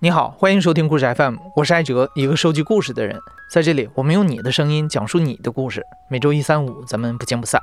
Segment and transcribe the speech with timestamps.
[0.00, 3.18] 你好，欢迎收听故事 FM，我是艾哲，一个收集故事的人。
[3.50, 5.82] 在这里，我们用你的声音讲述你的故事。
[6.10, 7.62] 每周一、三、五，咱们不见不散。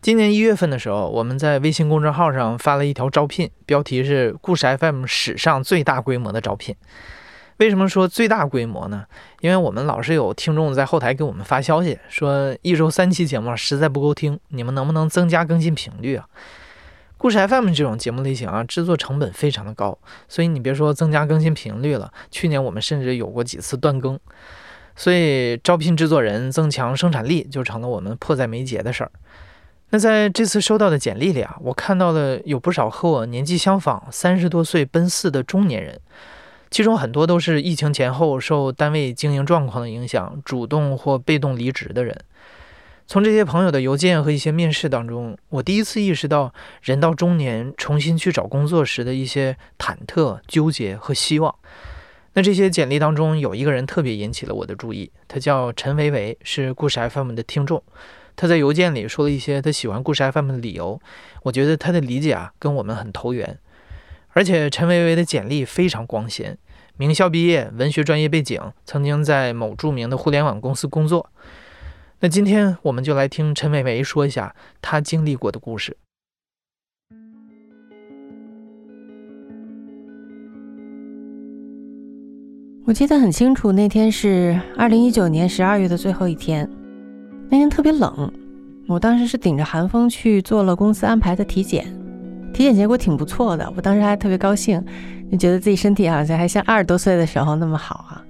[0.00, 6.74] 今年一月份的时候，我们在微信公众号上发了一条招聘，标题是“故事 FM 史上最大规模的招聘”。
[7.58, 9.04] 为什么说最大规模呢？
[9.40, 16.26] 因为我们老是有听众在后台给我们发消息，说一周三期节目实在不够听，你们能不能增加更新频率啊？
[17.22, 24.18] 故事 FM 这种节目类型啊，制作成本非常的高，所以你别说增加更新频率了，去年我们甚至有过几次断更，
[24.96, 29.12] 所以招聘制作人、增强生产力就成了我们迫在眉睫的事儿。
[29.90, 36.00] 那在这次收到的简历里啊，我看到了有不少和我年纪相仿、三十多岁奔四的中年人，
[36.72, 42.18] 其中很多都是疫情前后受单位经营状况的影响，主动或被动离职的人。
[43.12, 51.54] 从这些朋友的邮件和一些面试当中，我第一次意识到人到中年重新去找工作时的一些忐忑、纠结和希望。
[52.32, 57.82] 那这些简历当中有一个人特别引起了我的注意，他叫陈维维，是故事 FM 的听众。
[58.34, 60.98] 他在邮件里说了一些他喜欢故事 FM 的理由，
[61.42, 63.58] 我觉得他的理解啊跟我们很投缘。
[64.30, 66.56] 而且陈维维的简历非常光鲜，
[66.96, 71.28] 名校毕业，文学专业背景，曾经在某著名的互联网公司工作。
[72.24, 75.96] 那今天我们就来听陈伟伟说一下他经历过的故事。
[82.86, 86.70] 我记得很清楚，那天是二零一九年十二月的最后一天，
[87.50, 88.32] 那天特别冷，
[88.86, 91.84] 我当时是顶着寒风去做了公司安排的体检，
[92.54, 94.80] 体检结果挺不错的，我当时还特别高兴，
[95.32, 98.24] 就觉得自己身体好像还像二十多岁的时候那么好啊，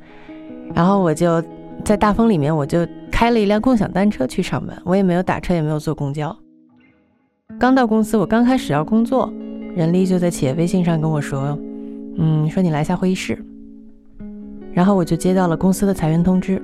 [0.74, 1.44] 然后我就
[1.84, 2.86] 在大风里面，我就。
[3.12, 6.36] 开了一辆共享单车去上班，我也没有打车，也没有坐公交。
[7.56, 9.32] 刚到公司，我刚开始要工作，
[9.76, 11.56] 人力就在企业微信上跟我说
[12.18, 13.38] ：“嗯，说你来下会议室。”
[14.74, 16.60] 然后我就接到了公司的裁员通知。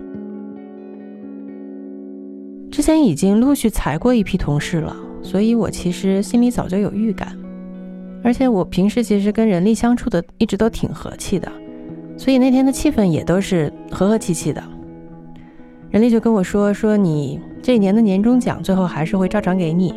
[2.73, 7.39] 之前已经陆续裁过一批同事了，所以我其实心里早就有预感。
[8.25, 11.49] 而且我平时其实跟人力相处的一直都挺和气的，
[12.17, 14.61] 所以那天的气氛也都是和和气气的。
[15.91, 19.95] 人力就跟我说说你这一年的年终奖最后还是会照常给你，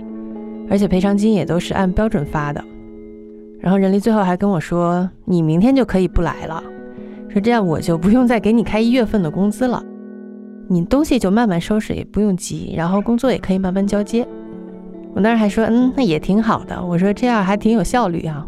[0.69, 2.63] 而且赔偿金也都是按标准发的。
[3.59, 6.63] 然后人力最后还跟我说你明天就可以不来了，
[7.29, 9.83] 说这样我就不用再给你开一月份的工资了，
[10.69, 14.25] 你东西就慢慢收拾也不用急，然后工作也可以慢慢交接。
[15.13, 18.47] 我那儿还说嗯那也挺好的，我说这样还挺有效率啊。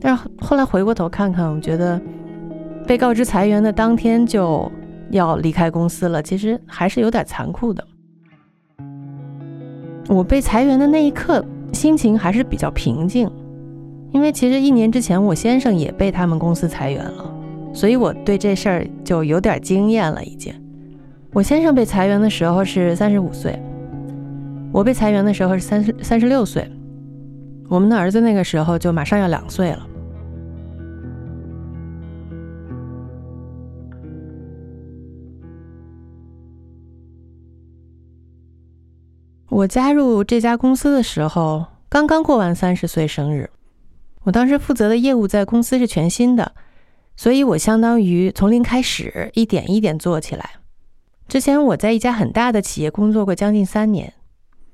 [0.00, 2.00] 但是后来回过头看看，我觉得
[2.86, 4.72] 被告知裁员的当天就。
[5.12, 7.86] 要离开公司了，其实还是有点残酷的。
[10.08, 13.30] 我被裁员的那一刻，心情还是比较平静，
[14.10, 17.32] 因为其实一年之前我先生也被他们公司裁员了，
[17.72, 20.22] 所以我对这事儿就有点经验了。
[20.24, 20.52] 已经，
[21.32, 23.58] 我先生被裁员的时候是三十五岁，
[24.72, 26.68] 我被裁员的时候是三十三十六岁，
[27.68, 29.86] 我们的儿子那个时候就马上要两岁了。
[39.52, 43.50] 我加入这家公司的时候，刚刚过完三十岁生日。
[44.22, 46.52] 我当时负责的业务在公司是全新的，
[47.16, 50.52] 所以我相当于从零开始，一点一点做起来。
[51.28, 54.14] 之前我在一家很大的企业工作过将近三年，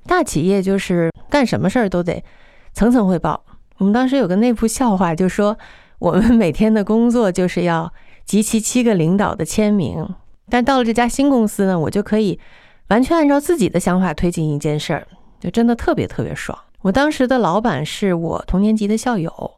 [0.05, 2.23] 大企业就是干什么事儿都得
[2.71, 3.43] 层层汇报。
[3.79, 5.57] 我们当时有个内部笑话，就说
[5.99, 10.07] 我们每天的工作就是要集齐七个领导的签名。
[10.49, 12.39] 但到了这家新公司呢，我就可以。
[12.89, 15.07] 完全按照自己的想法推进一件事儿，
[15.39, 16.57] 就真的特别特别爽。
[16.81, 19.51] 我当时的老板是我同年级的校友，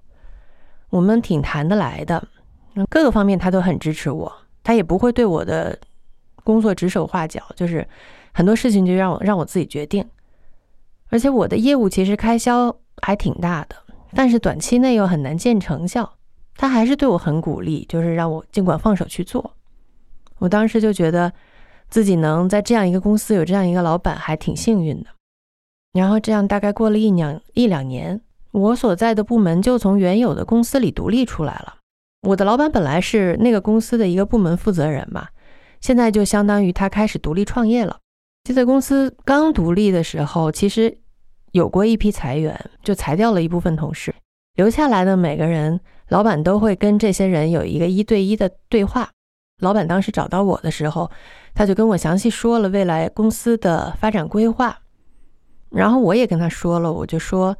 [0.90, 2.28] 我们挺谈得来的，
[2.90, 4.32] 各个方面他都很支持我，
[4.64, 5.78] 他也不会对我的
[6.44, 7.88] 工作指手画脚，就是
[8.34, 10.06] 很多事情就让我让我自己决定。
[11.10, 13.76] 而且我的业务其实开销还挺大的，
[14.14, 16.18] 但是短期内又很难见成效，
[16.58, 19.54] 他还是对我很鼓励，就是让我尽管放手去做。
[20.40, 21.32] 我当时就觉得。
[21.92, 25.10] 自己能在这样一个公司有这样一个老板，还挺幸运的。
[25.94, 28.22] 然后这样大概过了一两一两年，
[28.52, 31.76] 我所在的部门就从原有的公司里独立出来了。
[32.30, 35.28] 我的老板本来是那个公司的一个部门负责人嘛，
[35.82, 37.98] 现在就相当于他开始独立创业了。
[38.44, 40.98] 就在公司刚独立的时候，其实
[41.52, 44.16] 有过一批裁员，就裁掉了一部分同事，
[44.56, 49.10] 留下来的每个人，老板都会跟这些人有一个一对一的对话。
[49.62, 51.10] 老板当时找到我的时候，
[51.56, 54.80] 他就跟我详细说了未来公司的发展规划，
[55.70, 57.56] 然后我也跟他说了，我就说，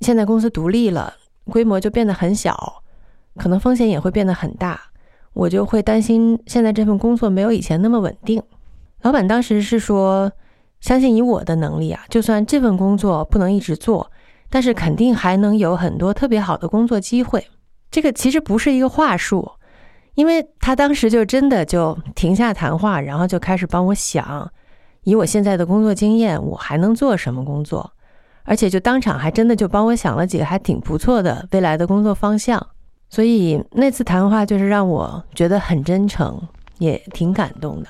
[0.00, 1.12] 现在公司独立了，
[1.44, 2.82] 规模就变得很小，
[3.36, 4.80] 可能风险也会变得很大，
[5.32, 8.42] 我就会担心现在这份工作没有以前那么稳定。
[9.02, 10.30] 老板当时是说，
[10.80, 14.10] 相信以我的能力啊，就算这份工作不能一直做，
[14.48, 17.48] 但是肯定还能有很多特别好的工作机会。
[17.90, 19.50] 这个其实不是一个话术，
[20.20, 24.52] 因为他当时就真的就停下谈话，然后就开始帮我想，
[25.04, 27.90] 以我现在的工作经验，我还能做什么工作，
[28.44, 32.66] 而且就当场还真的就帮我想了几个还挺不错的未来的工作方向。
[33.08, 36.38] 所以那次谈话就是让我觉得很真诚，
[36.76, 37.88] 也挺感动的。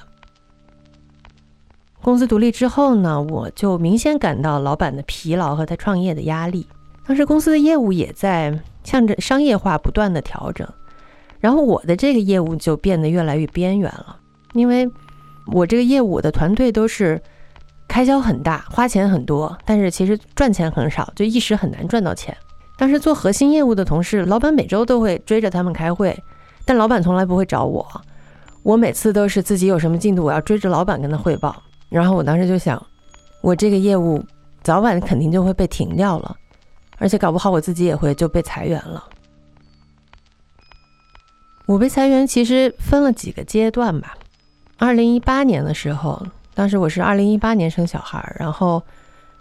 [2.00, 6.64] 公司独立之后呢，我就明显感到老板的疲劳和他创业的压力。
[7.04, 10.64] 当时公司的业务也在向着商业化不断的调整，
[11.40, 14.16] 然后我的这个业务就变得越来越边缘了，
[14.52, 14.88] 因为
[15.46, 17.20] 我这个业务我的团队都是
[17.88, 22.36] 开销很大，花钱很多，但是其实赚钱很少，就一时很难赚到钱。
[22.76, 26.16] 当时做核心业务的同事，老板每周都会追着他们开会，
[26.64, 27.86] 但老板从来不会找我，
[28.62, 31.62] 我每次都是自己有什么进度，我要追着老板跟他汇报。
[31.88, 32.80] 然后我当时就想，
[33.42, 34.22] 我这个业务
[34.62, 36.36] 早晚肯定就会被停掉了，
[36.98, 39.02] 而且搞不好我自己也会就被裁员了。
[41.70, 44.18] 我被裁员其实分了几个阶段吧。
[44.76, 46.20] 二零一八年的时候，
[46.52, 48.82] 当时我是二零一八年生小孩，然后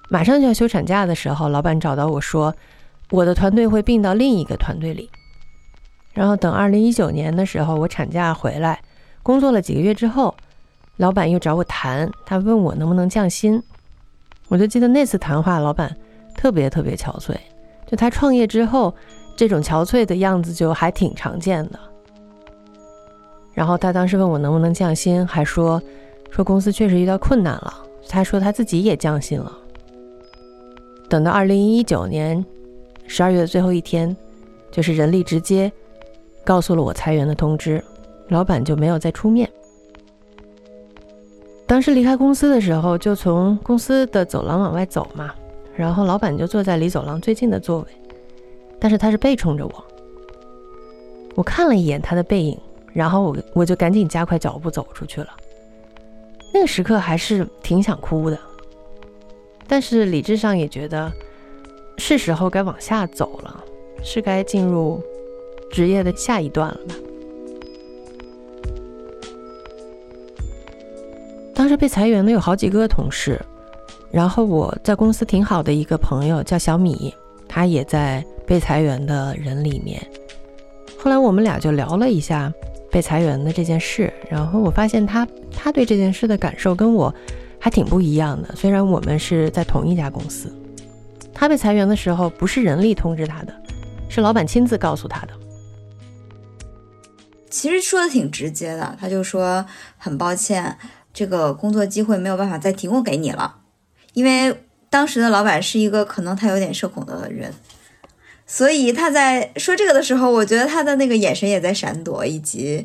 [0.09, 2.53] 马上就要休产假的时候，老板找到我说，
[3.09, 5.09] 我的团队会并到另一个团队里。
[6.13, 8.79] 然后等二零一九年的时候，我产假回来，
[9.23, 10.35] 工作了几个月之后。
[10.97, 13.63] 老板又找我谈，他问我能不能降薪，
[14.49, 15.95] 我就记得那次谈话，老板
[16.35, 17.35] 特别特别憔悴，
[17.87, 18.93] 就他创业之后
[19.35, 21.79] 这种憔悴的样子就还挺常见的。
[23.59, 25.83] 然后他当时问我能不能降薪，还说
[26.31, 29.51] 说公司确实遇到困难了，他说他自己也降薪了。
[31.09, 32.43] 等到二零一九年
[33.05, 34.15] 十二月的最后一天，
[34.71, 35.69] 就是人力直接
[36.45, 37.83] 告诉了我裁员的通知，
[38.29, 39.49] 老板就没有再出面。
[41.67, 45.33] 当时离开公司的时候，就从公司的走廊往外走嘛，
[45.75, 47.87] 然后老板就坐在离走廊最近的座位，
[48.79, 49.85] 但是他是背冲着我。
[51.35, 52.57] 我看了一眼他的背影，
[52.93, 55.29] 然后我我就赶紧加快脚步走出去了。
[56.53, 58.39] 那个时刻还是挺想哭的，
[59.67, 61.11] 但是理智上也觉得
[61.97, 63.63] 是时候该往下走了，
[64.03, 65.01] 是该进入
[65.71, 66.95] 职业的下一段了吧。
[71.53, 73.39] 当时被裁员的有好几个同事，
[74.11, 77.13] 然后我在公司挺好的一个朋友叫小米，
[77.47, 80.01] 他也在被裁员的人里面。
[80.97, 82.51] 后来我们俩就聊了一下
[82.91, 87.13] 被裁员的这件事，然后我发现他他对这件事的感受跟我
[87.59, 88.55] 还挺不一样的。
[88.55, 90.53] 虽然我们是在同一家公司，
[91.33, 93.53] 他被裁员的时候不是人力通知他的，
[94.09, 95.33] 是老板亲自告诉他的。
[97.49, 99.65] 其实说的挺直接的，他就说
[99.97, 100.77] 很抱歉。
[101.11, 103.57] 这个工作机会没有办法再提供给你了，
[104.13, 104.55] 因为
[104.91, 107.51] 当时的老板是一个可能他有点社恐的人，
[108.51, 112.83] 所以他在说这个的时候，我觉得他的那个眼神也在闪躲，以及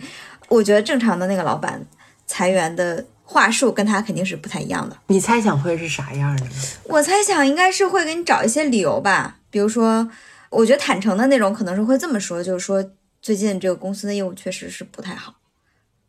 [0.49, 1.83] 我觉得正常的那个老板
[2.27, 4.95] 裁员的话术跟他肯定是不太一样的。
[5.07, 6.47] 你猜想会是啥样的？
[6.85, 10.07] 我猜想应该是会给你找一些理由吧，比如说，
[10.51, 12.85] 我觉得坦诚的那种可能是会这么说，就是说
[13.23, 15.35] 最近这个公司的业务确实是不太好，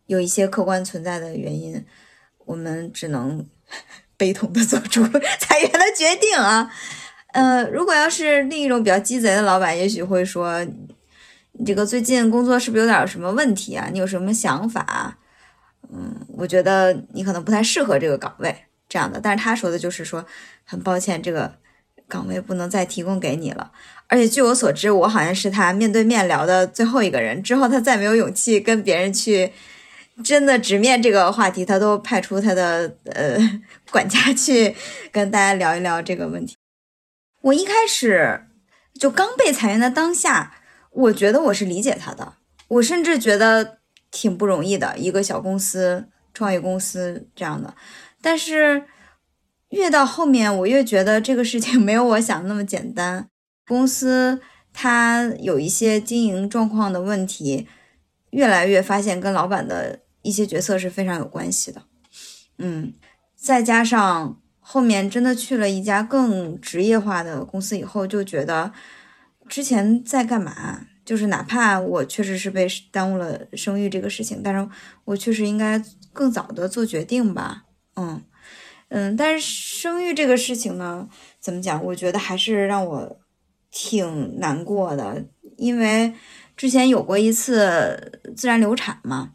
[0.08, 1.86] 有一些客观存在的原因。
[2.44, 3.44] 我们只能
[4.18, 5.02] 悲痛的做出
[5.40, 6.70] 裁员的决定啊，
[7.36, 10.64] 呃，如果要是另一种比较鸡贼的老板，也许会说，
[11.52, 13.90] 你这个最近工作是不是有点什么问题啊？
[13.92, 15.18] 你有什么想法？
[15.94, 18.56] 嗯，我觉得你可能不太适合这个岗位
[18.88, 19.20] 这样的。
[19.20, 20.26] 但是他说的就是说，
[20.64, 21.54] 很抱歉，这个
[22.08, 23.70] 岗位不能再提供给你了。
[24.08, 29.52] 而且据我所知，我好像是他面对面聊的最后一个人，之后他再没有勇气跟别人去。
[30.24, 33.38] 真的直面这个话题，他都派出他的呃
[33.92, 34.74] 管家去
[35.12, 36.55] 跟大家聊一聊这个问题。
[37.46, 38.46] 我一开始
[39.00, 40.56] 就刚被裁员的当下，
[40.92, 42.34] 我觉得我是理解他的，
[42.68, 43.80] 我甚至觉得
[44.12, 47.76] 挺不容易的，一个小公司、创业公司这样的。
[48.22, 48.86] 但是
[49.70, 53.28] 越到后面，我越觉得这个事情 没有我想的那么简单。
[53.68, 54.42] 公司
[54.74, 57.68] 它有一些经营状况的问题，
[58.32, 60.00] 越来越发现跟老板的。
[60.26, 61.84] 一些决策是非常有关系的，
[62.58, 62.96] 嗯，
[63.36, 68.74] 再加上后面真的去了一家更职业化的公司以后，就觉得
[69.48, 70.88] 之前在干嘛？
[71.06, 74.68] 就是哪怕我确实是被耽误了生育这个事情，但是
[75.04, 75.80] 我确实应该
[76.12, 78.24] 更早的做决定吧，嗯
[78.90, 81.08] 嗯，但是生育这个事情呢，
[81.40, 81.86] 怎么讲？
[81.86, 83.20] 我觉得还是让我
[83.70, 85.24] 挺难过的，
[85.58, 86.12] 因为
[86.58, 89.34] 之前有过一次自然流产嘛，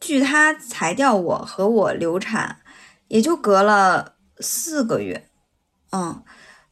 [0.00, 2.56] 据他裁掉我和我流产，
[3.06, 5.28] 也就隔了四个月，
[5.92, 6.22] 嗯。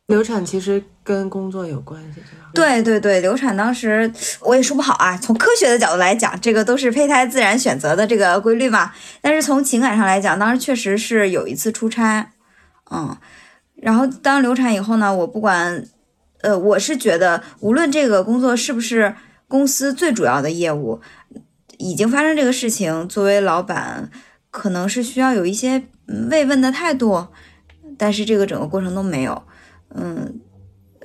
[0.07, 2.21] 流产其实跟工作有关系，
[2.53, 5.17] 对对对，流产当时我也说不好啊。
[5.17, 8.93] 从科学的角度来讲，这个都是胚胎自然选择的这个规律嘛。
[9.21, 12.33] 但是从情感上来讲，当时确实是有一次出差，
[12.91, 13.17] 嗯，
[13.77, 15.85] 然后当流产以后呢，我不管，
[16.41, 19.15] 呃，我是觉得无论这个工作是不是
[19.47, 21.01] 公司最主要的业务，
[21.79, 24.11] 已经发生这个事情，作为老板，
[24.51, 25.85] 可能是需要有一些
[26.33, 27.29] 慰问的态度，
[28.01, 29.43] 但是这个整个过程都没有。
[29.95, 30.41] 嗯，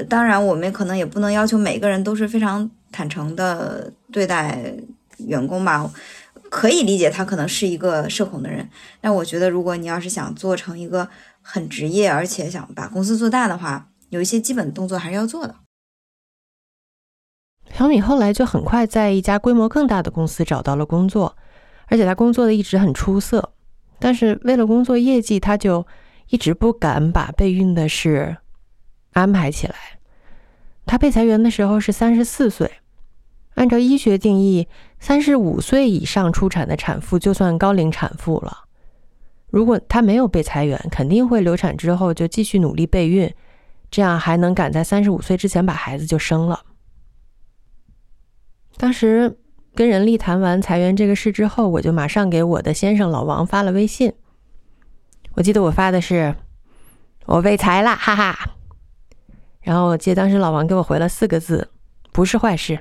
[0.07, 4.73] 当然，我们可能也不能要求每个人都是非常坦诚的对待
[5.17, 5.91] 员工吧。
[6.49, 8.69] 可以理解他可能是一个社恐的人，
[9.01, 11.09] 但我觉得，如果你要是想做成一个
[11.41, 15.55] 很职业，而且想把公司做大的话，有一些基本动作还是要做的。
[17.73, 21.35] 小米后来就很快在一家规模更大的公司找到了工作，
[21.87, 23.51] 而且他工作的一直很出色。
[23.99, 25.85] 但是为了工作业绩，他就
[26.29, 28.37] 一直不敢把备孕的事。
[29.13, 29.75] 安排起来。
[30.85, 32.69] 他被裁员的时候是三十四岁，
[33.55, 34.67] 按照医学定义，
[34.99, 38.65] 三十五岁以上出产的产妇就算高龄产妇了。
[39.49, 43.33] 如果他没有被裁员，肯定会流产之后就继续努力备孕，
[43.89, 46.63] 这样还能赶在三十五岁之前把孩子就生了。
[48.77, 49.39] 当时
[49.73, 54.13] 跟人力谈完裁员这个事之后，我就马上给我的先生老王发了微信。
[55.35, 56.33] 我记得我发的是
[57.27, 58.55] ：“我被裁了，哈哈。”
[59.61, 61.67] 然后我记得当时老王给我回了四个字
[62.13, 62.79] ：“不是坏事。”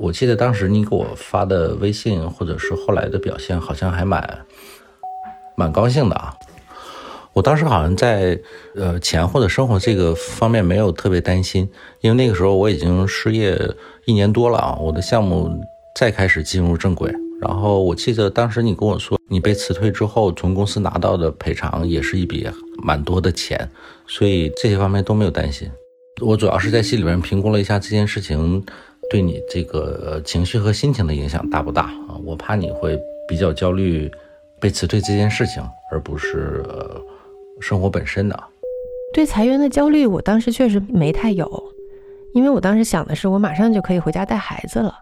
[0.00, 4.46] 我记得当时你给我发的微信，或者是后来的表现，好像还蛮
[5.54, 6.34] 蛮高兴的啊。
[7.34, 8.40] 我当时好像在
[8.74, 11.70] 呃钱或者生活这个方面没有特别担心，
[12.00, 13.60] 因为那个时候我已经失业
[14.06, 15.62] 一年多了啊，我的项目
[15.94, 17.14] 再开始进入正轨。
[17.42, 22.48] 然后我记得当时你跟我说，你被辞退之后，从公司拿到的赔偿也是一笔
[22.82, 23.68] 蛮多的钱，
[24.06, 25.70] 所以这些方面都没有担心。
[26.20, 28.64] 我主要是在心里面评估了一下这件事情
[29.10, 32.16] 对你这个情绪和心情的影响大不大啊？
[32.24, 34.10] 我怕你会比较焦虑
[34.60, 36.64] 被辞退这件事情，而不是
[37.60, 38.44] 生活本身的。
[39.14, 41.50] 对裁员的焦虑，我当时确实没太有，
[42.34, 44.94] 因为我当时想的是，我马上就可以回家带孩子了。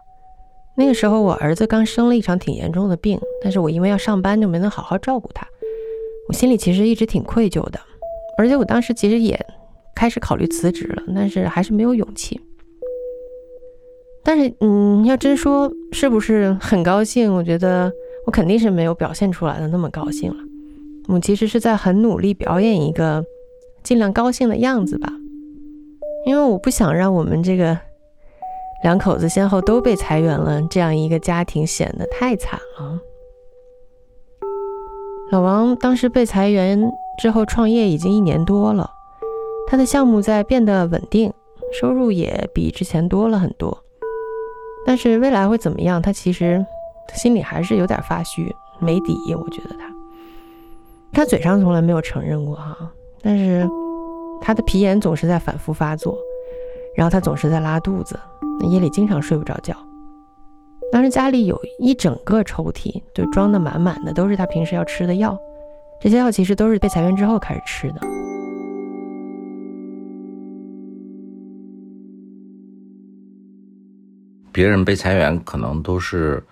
[0.79, 5.47] 那个时候，我儿子刚生了一场挺严重的病，但是我因为要上班，就没能好好照顾他。
[6.27, 7.79] 我心里其实一直挺愧疚的，
[8.37, 9.43] 而且我当时其实也
[9.95, 12.39] 开始考虑辞职了，但是还是没有勇气。
[14.23, 17.91] 但是，嗯，要真说是不是很高兴，我觉得
[18.27, 20.37] 我肯定是没有表现出来的那么高兴了。
[21.07, 23.25] 我其实是在很努力表演一个
[23.81, 25.11] 尽量高兴的样子吧，
[26.27, 27.79] 因为我不想让我们这个。
[28.83, 32.99] 两口子先后都被裁员了，这样一个家庭显得太惨了。
[35.31, 38.89] 老王当时被裁员之后创业已经一年多了，
[39.67, 41.33] 他的项目在变得稳定，
[41.73, 43.77] 收入也比之前多了很多。
[44.85, 46.65] 但是未来会怎么样，他其实
[47.13, 49.17] 心里还是有点发虚，没底。
[49.35, 49.91] 我觉得他，
[51.11, 52.89] 他嘴上从来没有承认过哈，
[53.21, 53.67] 但是
[54.39, 56.17] 他的皮炎总是在反复发作，
[56.95, 58.17] 然后他总是在拉肚子。
[58.59, 59.75] 那夜里经常睡不着觉，
[60.91, 65.37] 当时家里有一整个抽屉，就装的满满的，都是他平时要吃的药。
[66.01, 68.01] 这些药其实都是被裁员之后开始吃的。
[74.51, 76.43] 别人被裁员可能都是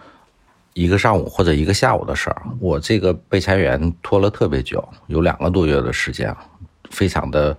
[0.74, 6.36] 一个上午或者一个下午的事儿，我这个被裁员拖了特别久，有两个多月的时间，
[6.92, 7.58] 非常的。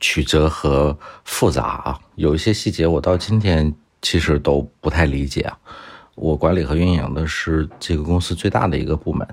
[0.00, 5.56] 曲折和复杂啊，有一些细节我到今天其实都不太理解啊。
[6.14, 9.28] 我管理和运营的是这个公司最大的一个部门，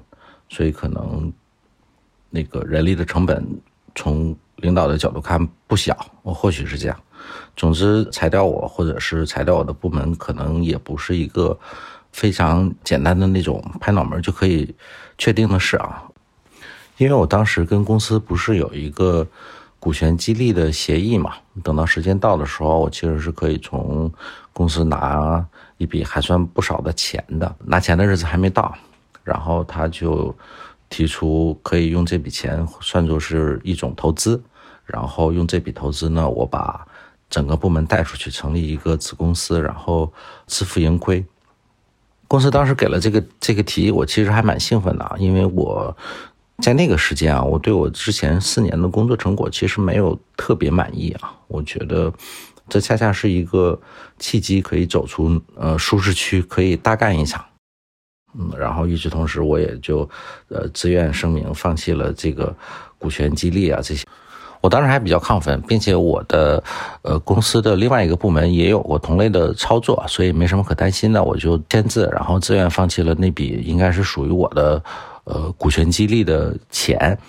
[0.49, 1.31] 所以可能
[2.29, 3.45] 那个人力的成本
[3.95, 6.97] 从领导的角度看不小，我或许是这样。
[7.55, 11.57] 总之，裁掉我或者是裁掉我的部门，可能也不是一个
[12.11, 14.75] 非常简单的那种拍脑门就可以
[15.17, 16.03] 确定的事啊。
[16.97, 19.25] 因为我当时跟公司不是有一个。
[19.79, 24.11] 股权激励的协议嘛，等到时间到的时候，我其实是可以从
[24.51, 25.45] 公司拿
[25.77, 27.55] 一笔还算不少的钱的。
[27.63, 28.75] 拿钱的日子还没到，
[29.23, 30.35] 然后他就
[30.89, 34.41] 提出可以用这笔钱算作是一种投资，
[34.83, 36.85] 然后用这笔投资呢，我把
[37.29, 40.11] 整个部门带出去，成立一个子公司，然后
[40.47, 41.23] 自负盈亏。
[42.27, 45.95] 公司当时给了这个这个提议，我其实还蛮兴奋的，因为我。
[46.63, 51.31] 在那个时间啊，我对我之前四年的工作成果其实没有特别满意啊。
[51.47, 52.11] 我觉得
[52.67, 53.79] 这恰恰是一个
[54.17, 57.45] 契机，可以走出呃舒适区，可以大干一场。
[58.37, 59.99] 嗯，然后与此同时，我也就
[60.49, 62.53] 呃自愿声明放弃了这个
[62.97, 64.03] 股权激励啊这些。
[64.59, 66.61] 我当时还比较亢奋，并且我的
[67.03, 71.23] 呃公司的另外一个部门也有过同类的操作，所以没什么可担心的。
[71.23, 74.83] 我就签字，然后自愿放弃了那笔应该是属于我的。
[75.27, 77.19] 呃，股权激励的钱，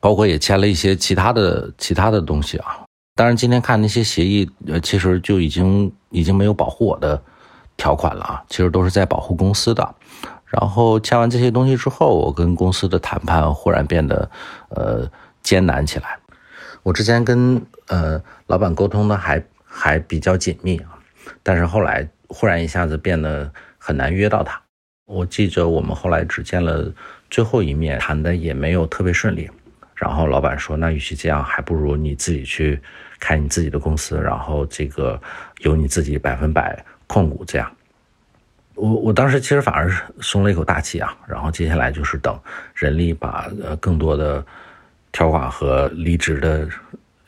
[0.00, 2.84] 包括也签了一些其他的其他的东西啊。
[3.14, 7.22] 当然，今天看那些协议，呃，其实就已经已经没有保护我的
[7.76, 8.44] 条款了啊。
[8.48, 9.94] 其实都是在保护公司的。
[10.46, 14.28] 然后签完这些东西之后，我跟公司的谈判忽然变得
[14.70, 15.08] 呃
[15.42, 16.18] 艰难起来。
[16.82, 20.98] 我之前跟呃老板沟通的还还比较紧密啊，
[21.42, 24.60] 但是后来忽然一下子变得很难约到他。
[25.08, 26.92] 我记着，我们后来只见了
[27.30, 29.48] 最后一面，谈的也没有特别顺利。
[29.94, 32.78] 然后老板说：“那与其这样，还不如你自己去
[33.18, 35.18] 开你自己的公司，然后这个
[35.60, 37.74] 由你自己百分百控股。”这样，
[38.74, 41.16] 我我当时其实反而松了一口大气啊。
[41.26, 42.38] 然后接下来就是等
[42.74, 44.44] 人力把呃更多的
[45.10, 46.68] 条款和离职的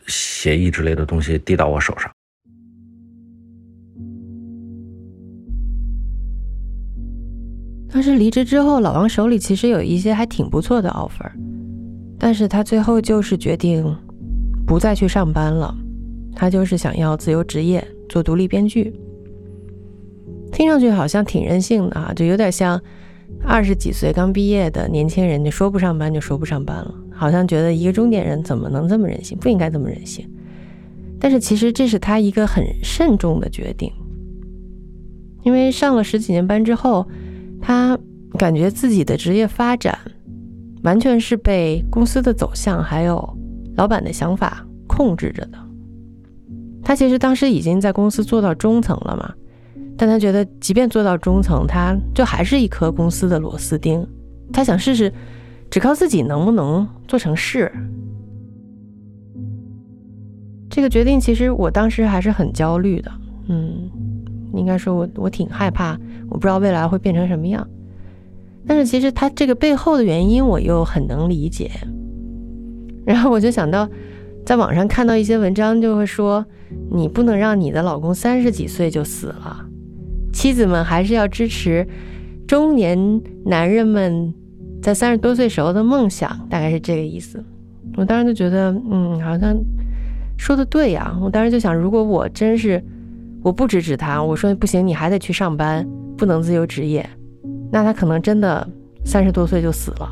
[0.07, 2.13] 协议之类的东西递到我手上。
[7.92, 11.28] 当时离职之后，老王手里其实有一些还挺不错的 offer，
[12.18, 13.85] 但是他最后就是决定
[14.64, 15.75] 不再去上班了，
[16.37, 18.94] 他就是想要自由职业，做独立编剧。
[20.52, 22.80] 听上去好像挺任性的啊，就有点像
[23.44, 30.25] 二十几岁刚毕业的年轻人，就说不上班就说不上班了，好像觉得一个中年人怎么能这么任性，不应该这么任性。
[31.18, 33.92] 但是其实这是他一个很慎重的决定，
[35.42, 37.04] 因为上了十几年班之后。
[37.61, 37.99] 他
[38.38, 39.99] 感觉自己的职业发展
[40.83, 43.38] 完全是被公司的走向还有
[43.77, 45.59] 老板的想法控制着的。
[46.83, 49.35] 他其实当时已经在公司做到中层了嘛，
[49.96, 54.05] 但他觉得即便做到中层，他就还是一颗公司的螺丝钉。
[54.53, 55.12] 他想试试，
[55.70, 57.70] 只靠自己能不能做成事。
[60.70, 63.12] 这个决定其实我当时还是很焦虑的，
[63.49, 63.90] 嗯。
[64.59, 67.67] 应该说，我我挺害怕，我不知道未来会变成什么样。
[68.67, 71.71] 但是其实他这个背后的原因，我又很能理解。
[73.07, 73.89] 然后我就想到，
[74.45, 76.45] 在网上看到一些文章，就会说，
[76.91, 79.67] 你不能让你的老公三十几岁就死了，
[80.33, 81.87] 妻子们还是要支持
[82.47, 84.33] 中年男人们
[84.83, 87.43] 在三十多岁时候的梦想，大概是这个意思。
[87.97, 89.57] 我当时就觉得，嗯，好像
[90.37, 91.19] 说的对呀。
[91.21, 92.85] 我当时就想，如果我真是。
[93.42, 97.09] 我不支持他，我说不行，你还得去上班，不能自由职业。
[97.72, 98.68] 那他可能真的
[99.05, 100.09] 三十多岁就死了，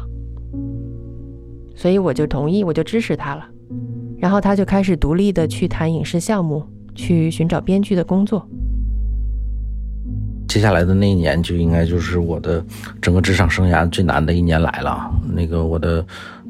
[1.74, 3.44] 所以我就同意，我就支持他了。
[4.18, 6.64] 然后他就开始独立的去谈影视项目，
[6.94, 8.46] 去寻找编剧的工作。
[10.48, 12.64] 接下来的那一年就应该就是我的
[13.02, 15.10] 整个职场生涯最难的一年来了。
[15.34, 16.02] 那个我的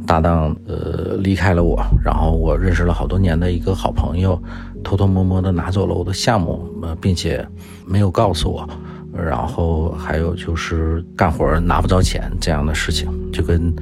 [0.06, 4.40] 搭档呃离开了我，然后我认识了好多年的一个好朋友。
[4.82, 7.46] 偷偷摸摸的拿走了我的项目，呃，并且
[7.86, 8.68] 没有告诉我，
[9.12, 13.74] 然后还有就是干活拿不着钱这样的事情，就跟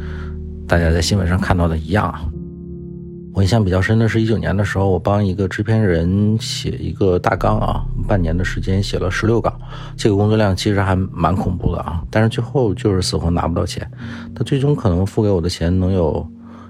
[0.66, 2.14] 大家在新闻上看到的一样。
[3.32, 9.52] 我印象比较深的是一九年的时候，我帮一个制片人写一个大纲啊，半年的时间写了十六稿，
[9.94, 12.02] 这个工作量其实还蛮恐怖的啊。
[12.10, 13.86] 但是最后就是死活拿不到钱，
[14.34, 16.26] 他最终可能付给我的钱能有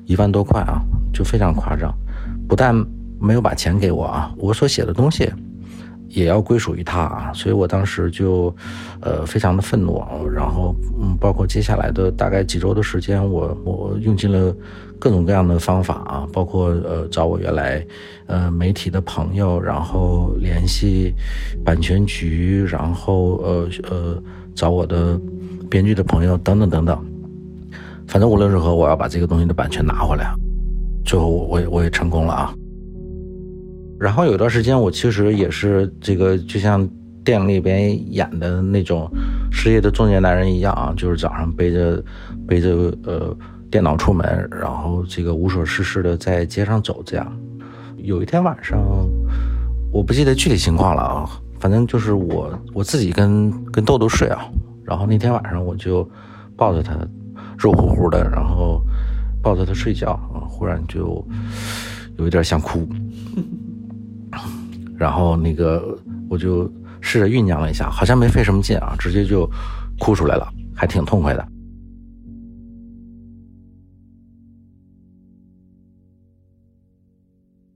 [0.07, 0.83] 一万多块啊，
[1.15, 1.95] 就非常夸张，
[2.49, 2.85] 不但。
[3.21, 4.33] 没有把钱给我啊！
[4.37, 5.31] 我所写的东西
[6.09, 7.33] 也要归属于他啊！
[7.35, 8.55] 所以我当时就，
[9.01, 10.03] 呃，非常的愤怒。
[10.33, 14.55] 然后，嗯，包括接下来的大概几周的时间，我我用尽了
[14.99, 17.85] 各种各样的方法啊，包括呃找我原来
[18.27, 21.13] 呃媒体的朋友，然后联系
[21.65, 24.23] 版权局，然后呃呃
[24.55, 25.21] 找我的
[25.69, 27.05] 编剧的朋友等等等等。
[28.07, 30.33] 反正无论如何，我要把这个东西的版权拿回来。
[31.05, 32.55] 最后，我我也我也成功了啊！
[33.99, 36.89] 然后有段时间，我其实也是这个，就像
[37.25, 39.11] 电影里边演的那种
[39.51, 42.05] 失业的中年男人一样啊，就是早上背着
[42.47, 42.71] 背着
[43.05, 43.37] 呃
[43.71, 47.03] 电脑出门，然后这个无所事事的在街上走。
[47.05, 47.37] 这样，
[47.97, 48.79] 有一天晚上，
[49.91, 54.47] 我不记得具体情况了啊，反正就是我我自己跟跟豆豆睡啊，
[54.85, 56.09] 然后那天晚上我就
[56.55, 56.95] 抱着他，
[57.59, 58.81] 肉乎乎的，然后
[59.43, 61.27] 抱着他睡觉啊，忽然就
[62.19, 62.87] 有一点想哭。
[64.97, 65.97] 然后那个
[66.29, 69.49] 我就试着酝酿了一下好像没费什么劲啊直接就
[69.99, 71.47] 哭出来了还挺痛快的。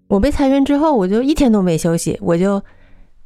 [0.09, 2.61] 我被裁员之后我就一天都没休息我就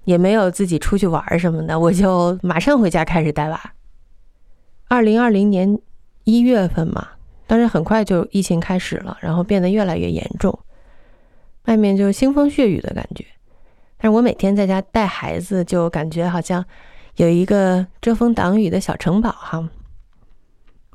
[0.04, 3.58] 也没有自己出去玩什么的我就马上回家开始带娃。
[4.88, 5.78] 二零二零年
[6.24, 7.08] 一月份嘛
[7.46, 10.56] 但是很快就疫情开始了然后变得越来越严重
[11.64, 13.24] 外面就腥风血雨的感觉。
[13.98, 16.64] 但是我每天在家带孩子，就感觉好像
[17.16, 19.68] 有一个遮风挡雨的小城堡哈。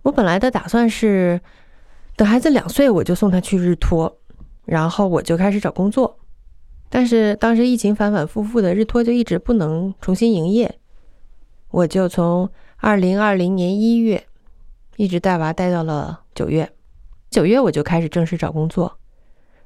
[0.03, 1.41] 我本来的打算是
[2.15, 4.15] 等孩子两岁，我就送他去日托。
[4.65, 6.19] 然后我就开始找工作，
[6.89, 10.77] 但是当时疫情反反复复的，日托就一直不能重新营业。
[11.71, 14.27] 我就从二零二零年一月
[14.95, 16.71] 一直带娃带到了九月，
[17.31, 18.99] 九月我就开始正式找工作。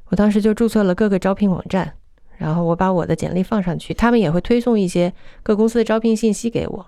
[0.05, 1.95] 我当时就注册了各个招聘网站，
[2.37, 6.85] 然后我把我的简历放上去，他们也会推送一些各公司的招聘信息给我。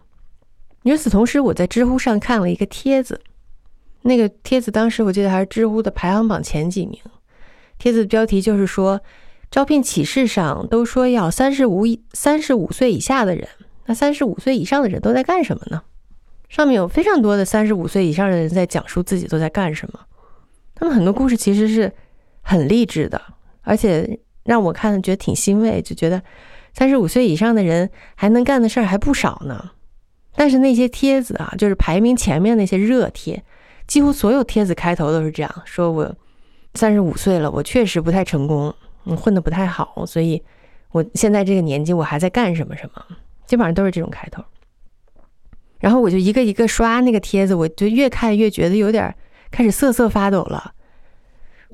[0.84, 3.21] 与此同时，我在知乎上看了一个帖子，
[4.03, 6.99] 那个帖子当时我记得还是知乎的排行榜前几名。
[7.77, 9.01] 帖子的标题就是说，
[9.49, 13.47] 招聘启事上都说要三十五三十五岁以下的人，
[13.86, 15.81] 那三十五岁以上的人都在干什么呢？
[16.47, 19.99] 上面有非常多的三十五岁以上的人在讲述自己都在干什么，
[20.75, 21.91] 他们很多故事其实是
[22.41, 23.19] 很励志的，
[23.62, 26.23] 而且让我看觉得挺欣慰，就觉得
[26.73, 29.71] 三十五岁以上的人还能干的事儿还不少呢。
[30.36, 33.43] 但是那些帖子啊，就是排名前面那些热帖，
[33.86, 36.15] 几乎所有帖子开头都是这样说：我。
[36.77, 40.43] 三十五岁了，我确实不太成功，嗯，混得不太好，所以
[40.91, 43.01] 我现在这个年纪，我还在干什么什么，
[43.45, 44.43] 基本上都是这种开头。
[45.79, 49.15] 然后我就一个一个刷那个帖子，我就越看越觉得有点
[49.51, 50.73] 开始瑟瑟发抖了。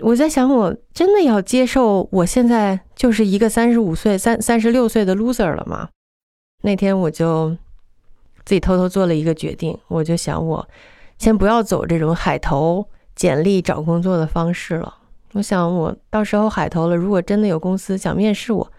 [0.01, 5.89] 我在想，我真的要接受我现在就是一个三十五岁、三三十六岁的 loser 了吗？
[6.63, 7.49] 那天我就
[8.45, 10.67] 自己偷偷做了一个决定，我就想，我
[11.17, 12.85] 先不要走这种海投。
[13.13, 14.95] 简历找工作的方式了。
[15.33, 18.71] 我想，我到时候海投了，如果真的有公司想面试我，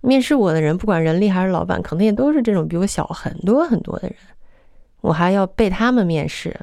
[0.00, 4.16] 面试我的人，不管人力还是老板，可能也都是这种比我小很多很多的人。
[5.00, 6.54] 我还要被他们面试。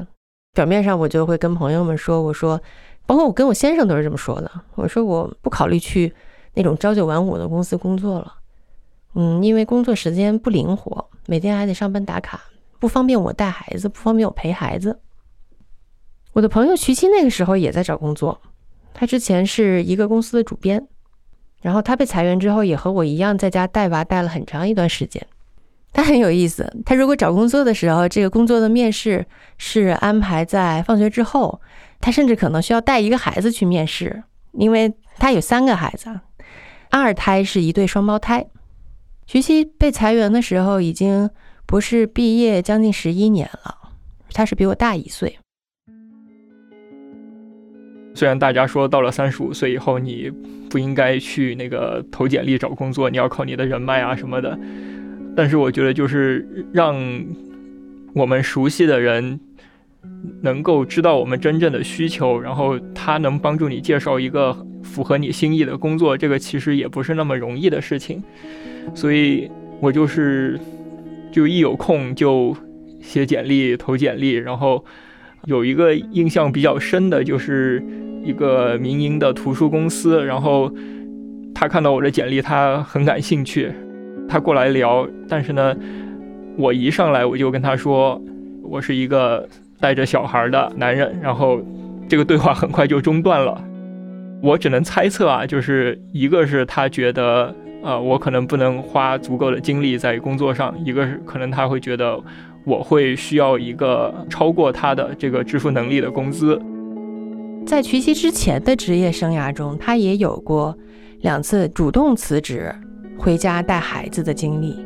[0.54, 2.62] 表面上我就会跟朋友们说，我说，
[3.06, 4.50] 包括我跟我先生都是这么说的。
[4.76, 6.14] 我说我不考虑去
[6.54, 8.34] 那种朝九晚五的公司工作了。
[9.16, 12.42] 嗯，因为工作时间不灵活，每天还得上班打卡，
[12.80, 15.00] 不方便我带孩子，不方便我陪孩子。
[16.32, 18.42] 我的朋友徐七那个时候也在找工作，
[18.94, 20.88] 他之前是一个公司的主编，
[21.62, 25.24] 然后他被裁员之后也和我一样在家带娃带了很长一段时间。
[25.94, 29.26] 他很有意思，他如果找工作的时候，这个工作的面试
[29.58, 31.62] 是安排在放学之后，
[32.02, 36.10] 他甚至可能需要带一个孩子去面试，因为他有三个孩子，
[36.90, 38.46] 二胎是一对双胞胎。
[39.28, 41.30] 徐熙被裁员的时候已经
[41.66, 43.78] 不是毕业将近十一年了，
[44.34, 45.38] 他是比我大一岁。
[48.16, 50.32] 虽然大家说到了三十五岁以后，你
[50.70, 54.60] 不应该去那个投简历找工作，你要靠你的人脉啊什么的，
[55.36, 56.96] 但是我觉得就是让
[58.14, 59.40] 我们熟悉的人
[60.42, 68.22] 能够知道我们真正的需求，然后他能帮助你介绍一个符合你心意的工作，这个其实也不是那么容易的事情。
[68.94, 70.60] 所以我就是
[71.32, 72.56] 就一有空就
[73.02, 74.84] 写简历、投简历，然后
[75.46, 77.84] 有一个印象比较深的就是。
[78.26, 80.74] 一个民营的图书公司，然后
[81.54, 83.70] 他看到我的简历，他很感兴趣，
[84.28, 85.08] 他过来聊。
[85.28, 85.76] 但是呢，
[86.58, 88.22] 我一上来我就跟他说，
[88.64, 89.48] 我是一个
[89.80, 91.60] 带着小孩的男人，然后
[92.08, 93.64] 这个对话很快就中断了。
[94.42, 102.20] 我只能猜测啊，就是一个是他觉得，呃，我可能不能花足够的精力在工作上；一个是可能他会觉得
[102.66, 106.62] 我会需要一个超过他的这个支付能力的工资。
[107.66, 110.78] 在瞿奇之前的职业生涯中，他也有过
[111.22, 112.76] 两次主动辞职
[113.18, 114.86] 回家带孩子的经历，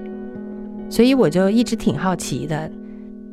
[0.90, 2.70] 所以我就一直挺好奇的，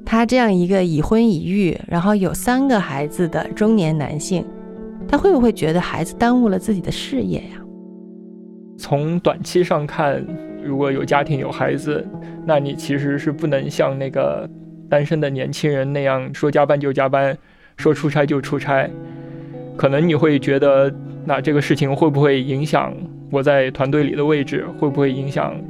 [0.04, 4.44] 他这样一个已婚已育，然后有三个孩子的中年男性，
[5.07, 7.61] 他会不会觉得孩子耽误了自己的事业呀？
[8.76, 10.24] 从短期上看，
[10.64, 12.07] 如果有家庭有孩子，
[12.44, 14.48] 那你其实是不能像那个
[14.88, 17.37] 单身的年轻人那样说加班就加班，
[17.76, 18.88] 说出差就出差。
[19.76, 20.92] 可能你会觉得，
[21.24, 22.94] 那这个事情会不会影响
[23.35, 24.64] 我在团队里的位置？
[24.79, 25.61] 会不会影响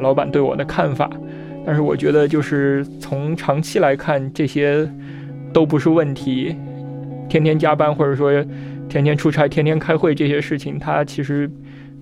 [0.00, 1.08] 老板对我的看法？
[1.64, 4.90] 但是我觉得，就是从长期来看，这些
[5.52, 6.56] 都不是问题。
[7.28, 8.44] 天天加班，或者说
[8.88, 11.48] 天天出差、天天开会这些事情，它其实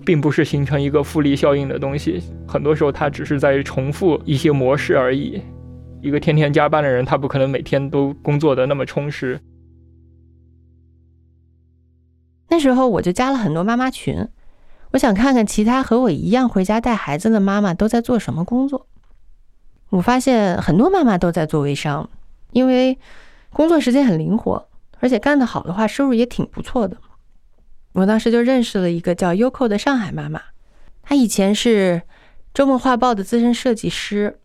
[0.03, 2.23] 并不是形成一个复利效应的东西。
[2.47, 5.39] 很多时候，它只是在重复一些模式而已。
[6.01, 9.39] 一个天天加班的人，他不可能每天都工作的那么充实。
[12.49, 14.27] 那时候我就加了很多妈妈群，
[14.91, 18.87] 我想看看其他和我一样回家带孩子的妈妈都在做什么工作。
[19.89, 22.09] 我发现很多妈妈都在做微商，
[22.51, 22.97] 因为
[23.51, 24.67] 工作时间很灵活，
[24.99, 26.97] 而且干得好的话，收入也挺不错的。
[27.93, 30.41] 我当时就认识了一个叫优扣的上海妈妈，
[31.01, 32.01] 她以前是
[32.53, 34.39] 《周末画报》的资深设计师，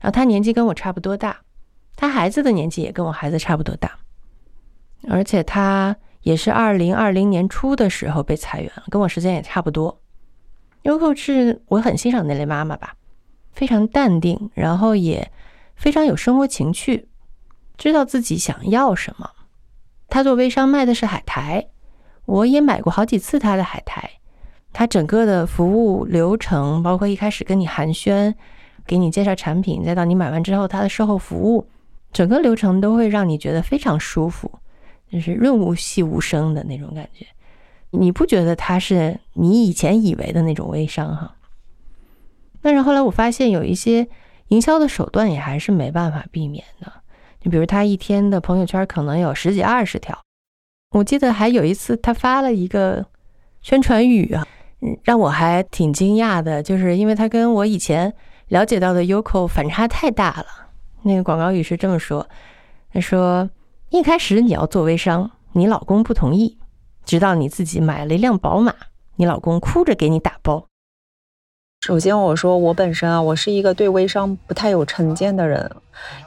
[0.00, 1.40] 然后她年纪跟我差不多大，
[1.96, 3.98] 她孩子的年纪也跟我孩子差不多大，
[5.08, 10.00] 而且她也是二零二零年初的时候被裁员，跟我时间也差不多。
[10.82, 12.94] 优扣是我很欣赏那类妈妈吧，
[13.52, 15.30] 非常淡定，然后也
[15.74, 17.08] 非常有生活情趣，
[17.76, 19.30] 知道自己想要什么。
[20.08, 21.68] 她做微商卖的是海苔。
[22.26, 24.08] 我也买过好几次他的海苔，
[24.72, 28.32] 他整个的服务流程，包括一开始跟你寒暄，
[28.86, 31.66] 给你介绍产品，再到你买完之后他的售后服务，
[32.12, 34.59] 整个流程都会让你觉得非常舒服，
[35.10, 37.26] 就是润物细无声的那种感觉。
[37.90, 41.34] 你不觉得他是你以前以为的那种微商哈？
[42.62, 44.06] 但是后来我发现有一些
[44.48, 46.92] 营销的手段也还是没办法避免的，
[47.42, 50.18] 你比如他一天的朋友圈可能有十几二十条。
[50.90, 53.06] 我记得还有一次，他发了一个
[53.62, 54.46] 宣传语啊，
[55.04, 58.12] 让我还挺惊讶的，就是因为他跟我以前
[58.48, 60.46] 了解到的 Yoko 反差太大了。
[61.02, 62.28] 那个广告语是这么说
[62.92, 63.48] ：“他说，
[63.90, 66.56] 一开始你要做微商，你老公不同意，
[67.04, 68.72] 直到你自己买了一辆宝马，
[69.16, 70.66] 你老公哭着给你打包。”
[71.84, 75.68] 首先，我说我本身啊，我是一个对微商不太有成见的人，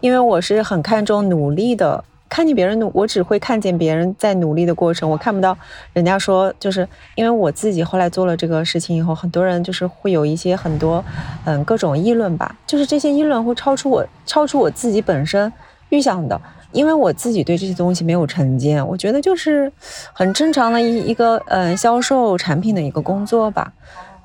[0.02, 2.04] 因为我是很看重努力的。
[2.28, 5.58] 看见别人努，我只会看见别人在努力的过程，我看不到
[5.94, 11.02] 人家说，就是因为我自己后来做了这个事情以后，很多人就是会有一些很多，
[11.46, 15.54] 嗯，各种议论吧，就是这些议论会超出我，超出我自己本身
[15.90, 16.42] 预想的，
[16.74, 19.72] 因为我自己对这些东西没有成见，我觉得就是
[20.12, 23.72] 很正常的一一个，嗯，销售产品的一个工作吧。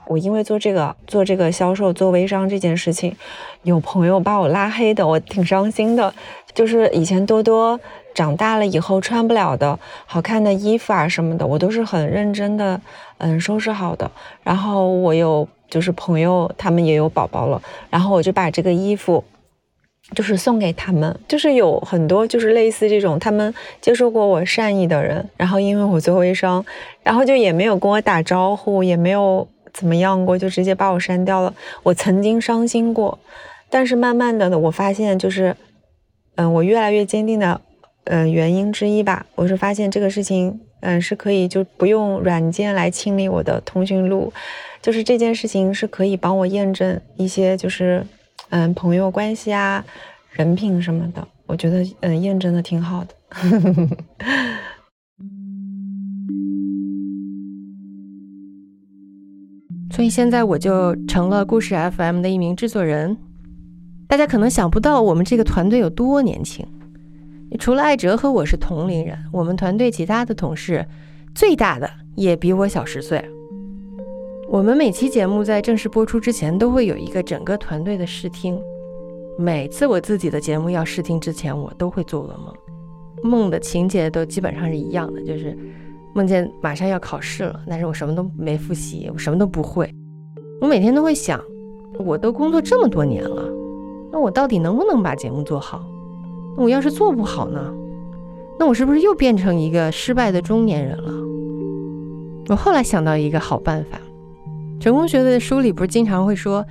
[0.06, 3.14] 我因为做这个做这个销售做微商这件事情，
[3.62, 6.12] 有朋友把我拉黑的，我挺伤心的。
[6.54, 7.78] 就是以前多多
[8.14, 12.80] 长大了以后穿不了的好看的衣服啊什么的，我都是很认真的，
[13.18, 14.11] 嗯，收拾好的。
[14.42, 19.22] 然后我有就是朋友他们也有宝宝了，然后我就把这个衣服
[20.14, 21.18] 就是送给他们。
[21.27, 26.64] 就是有很多就是类似这种他们接受过我善意的人，然后因为我做微商，
[27.03, 29.49] 然后就也没有跟我打招呼，也没有。
[29.71, 31.55] 怎么样过就直接把我删掉了。
[31.85, 33.16] 我曾经伤心过，
[33.71, 35.55] 但是慢慢的呢，我发现就是，
[36.35, 37.61] 嗯，我越来越坚定的，
[38.05, 44.33] 嗯，原因之一吧，我是发现这个事情，嗯，是可以就不用软件来清理我的通讯录，
[44.83, 48.05] 就是这件事情是可以帮我验证一些就是，
[48.50, 49.84] 嗯，朋友关系啊、
[50.32, 53.14] 人品什么的，我觉得嗯，验证的挺好的。
[59.90, 63.16] 所以现在我就成了故事 FM 的一名制作人。
[64.06, 66.66] 大家可能想不到我们这个团队有多年轻。
[67.58, 70.87] 除了艾哲和我是同龄人，我们团队其他的同事
[71.34, 73.22] 最大的也比我小十岁。
[74.50, 78.58] 我们每期节目在正式播出之前都会有一个整个团队的试听。
[79.37, 82.54] 每次我自己的节目要试听之前，我都会做噩梦，
[83.22, 85.56] 梦的情节都基本上是一样的，就是。
[86.14, 89.94] 梦见马上要考试了，但是我什么都没复习，我什么都不会。
[90.62, 91.38] 我每天都会想，
[91.98, 93.52] 我都工作这么多年了，
[94.11, 95.87] 那我到底能不能把节目做好？
[96.56, 97.72] 那我要是做不好呢？
[98.58, 101.12] 那我是不是又变成一个失败的中年人了？
[102.48, 104.00] 我后来想到一个好办法，
[104.81, 106.64] 成功学的书里不是经常会说，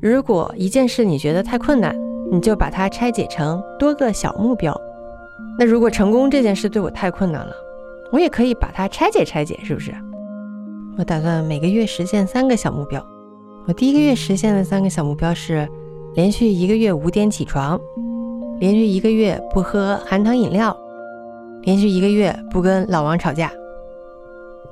[0.00, 1.94] 如果一件事你觉得太困难，
[2.32, 4.74] 你就把它拆解成多个小目标。
[5.58, 7.52] 那如果成功这件事对我太困难了。
[8.12, 9.92] 我也可以把它拆解拆解，是不是？
[10.96, 13.04] 我打算每个月实现三个小目标。
[13.66, 15.68] 我第一个月实现的三个小目标是：
[16.14, 17.80] 连续一个月五点起床，
[18.60, 20.76] 连续一个月不喝含糖饮料，
[21.62, 23.50] 连续一个月不跟老王吵架。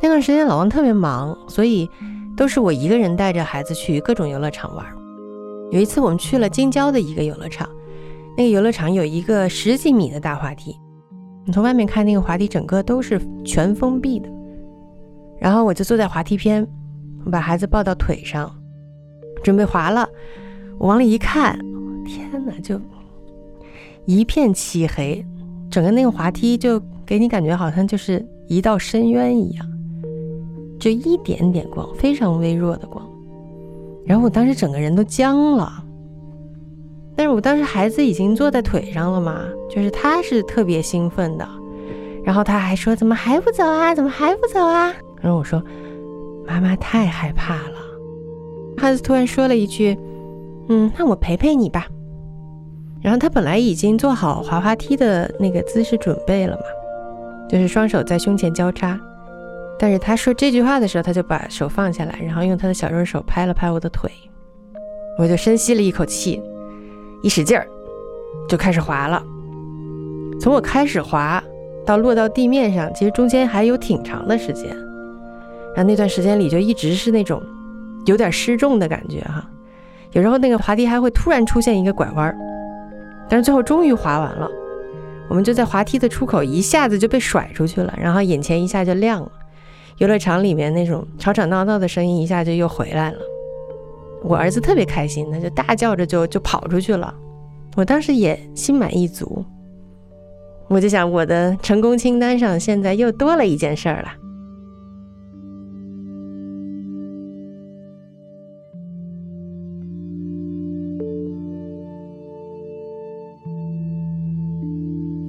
[0.00, 1.90] 那段时间老王特别忙，所以
[2.36, 4.86] 都是我一个人带着孩子去各种游乐场玩。
[5.70, 7.68] 有一次我们去了京郊的一个游乐场，
[8.36, 10.76] 那个游乐场有一个十几米的大滑梯。
[11.44, 14.28] 你从外面看那个滑梯，整个都是全封闭的。
[15.40, 16.66] 然后我就坐在滑梯边，
[17.24, 18.54] 我把孩子抱到腿上，
[19.42, 20.08] 准备滑了。
[20.78, 21.58] 我往里一看，
[22.04, 22.80] 天哪，就
[24.04, 25.24] 一片漆黑，
[25.70, 29.66] 整个那个滑梯就给你感觉好像就是一道深渊一样，
[30.82, 33.08] 就一点点光，非常微弱的光。
[34.04, 35.72] 然后我当时整个人都僵了。
[37.14, 41.48] 但是我当时孩子已经坐在腿上了嘛，就是他是特别兴奋的，
[42.24, 44.92] 然后他还说怎么还不走啊，怎么还不走啊？
[45.20, 45.62] 然后我说
[46.48, 47.78] 妈妈太害怕了。
[48.76, 49.96] 孩子突然说了一句
[50.68, 51.86] ：“嗯，那我陪陪你吧。”
[53.00, 56.62] 然后他本来已经做好滑滑梯的那个姿势准备了嘛，
[57.48, 58.98] 就是双手在胸前交叉。
[59.82, 64.08] 但是他说这句话的时候，他就把手放下来，然后用他的小肉手拍了拍我的腿。
[65.18, 66.40] 我就深吸了一口气，
[67.20, 67.66] 一使劲儿，
[68.48, 69.20] 就开始滑了。
[70.40, 71.42] 从我开始滑
[71.84, 74.68] 到落到地面上，其实中间还有挺长的时间。
[75.74, 77.42] 然后那段时间里就一直是那种
[78.06, 79.44] 有点失重的感觉哈，
[80.12, 82.32] 有时候那个滑梯还会突然出现一个拐弯，
[83.28, 84.48] 但是最后终于滑完了。
[85.28, 89.28] 我们就在滑梯的出口一下子就被甩出去了，然后眼前一下就亮了，
[89.98, 93.18] 游乐场里面那种吵吵闹闹的声音一下就又回来了。
[94.22, 97.14] 我儿子特别开心，他就大叫着就就跑出去了。
[97.74, 99.44] 我当时也心满意足，
[100.68, 104.08] 我就想我的成功清单上现在又多了一件事儿了。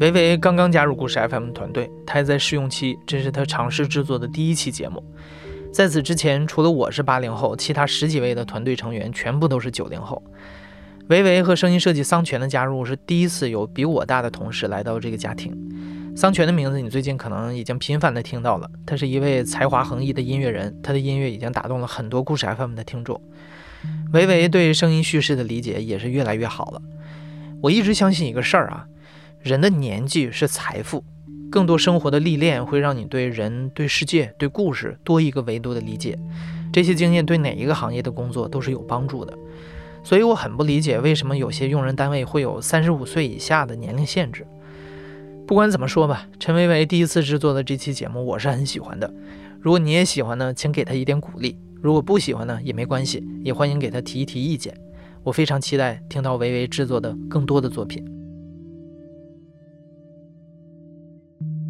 [0.04, 5.02] 维维刚刚加入故事 FM 团队，他还在试用期，这是他尝试制作的第一期节目。
[5.72, 10.22] 在此之前，除了我是八零后，其他十几位的团队成员全部都是九零后。
[11.08, 15.58] 维维和声音设计桑泉的加入是第一次有比我大的同事来到这个家庭。
[16.18, 23.22] 桑泉的名字你最近可能已经频繁的听到了，他是一位才华横溢的音乐人，他的音乐已经打动了很多故事 FM 的听众。
[24.12, 26.82] 维维对声音叙事的理解也是越来越好了。
[27.62, 28.86] 我一直相信一个事儿啊。
[29.44, 31.04] 人的年纪是财富，
[31.52, 36.18] 更多生活的历练会让你对人、对世界、对故事多一个维度的理解。
[36.72, 39.38] 这些经验对哪一个行业的工作都是有帮助的。
[40.02, 44.48] 所以我很不理解为什么有些用人单位会有三十五岁以下的年龄限制。
[45.46, 49.14] 不管怎么说吧，陈维维第一次制作的这期节目我是很喜欢的。
[49.60, 54.74] 如果你也喜欢呢，请给他一点鼓励；如果不喜欢呢，也没关系，也欢迎给他提一提意见。
[55.22, 58.23] 我非常期待听到维维制作的更多的作品。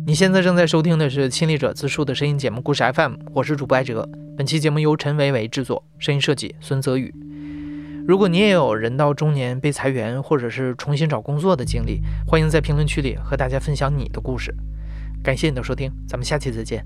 [0.06, 4.08] 你现在正在收听的是亲历者自述的声音节目《故事 FM》，我是主播艾哲。
[4.36, 7.14] 本期节目由陈伟伟制作，声音设计孙泽宇。
[8.06, 14.54] 如果你也有人到中年被裁员或者是重新找工作的经历，欢迎在评论区里和大家分享你的故事。
[15.24, 16.86] 感谢你的收听，咱们下期再见。